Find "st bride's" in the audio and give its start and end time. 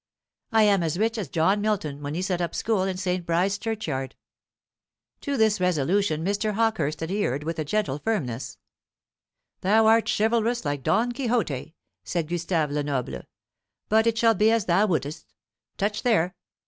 2.97-3.59